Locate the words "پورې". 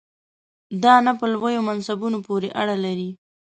2.27-2.49